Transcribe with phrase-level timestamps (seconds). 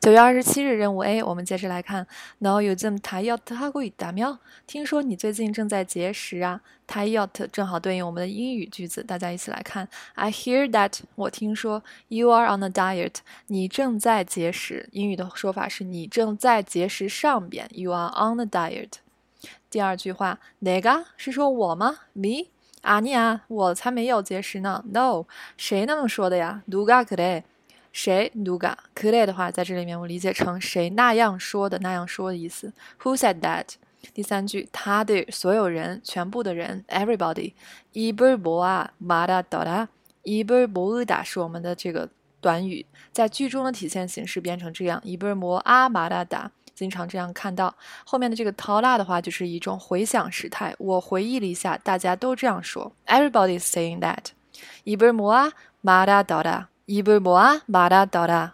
[0.00, 2.07] 九月二十七日任务 A，我们接着来看。
[2.39, 4.39] No, you zum tired 하고있다 며？
[4.65, 6.61] 听说你最近正在节食啊？
[6.87, 9.87] Tired 正好对应我们的英语句子，大家一起来看。
[10.15, 13.15] I hear that，我听说 you are on a diet，
[13.47, 14.89] 你正在节食。
[14.91, 18.93] 英语的说法是你正在节食上边，you are on a diet。
[19.69, 21.99] 第二句话，내가是说我吗？
[22.13, 22.47] Me？
[22.81, 24.83] 啊你啊，我才没有节食呢。
[24.91, 25.25] No，
[25.55, 26.63] 谁那么说的呀？
[26.69, 27.43] 누가그 래？
[27.92, 28.30] 谁？
[28.36, 32.72] Nuga k u 的话，在这里面我理解成谁那样说的那样说的意思。
[33.02, 33.66] Who said that？
[34.14, 39.88] 第三句，他对所有人，全部的人，everybody。이불모아마다더라
[40.22, 42.08] 伊布尔摩으다是我们的这个
[42.40, 45.00] 短语，在句中的体现形式变成这样。
[45.02, 47.74] 伊布尔摩阿马达达，经常这样看到。
[48.04, 50.74] 后面的这个더拉的话，就是一种回想时态。
[50.78, 52.92] 我回忆了一下，大家都这样说。
[53.06, 54.26] Everybody is saying that。
[54.84, 58.49] 伊布尔摩阿马达더라 입을 모아 말하더라.